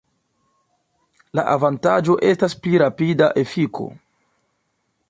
[1.39, 3.89] La avantaĝo estas pli rapida efiko.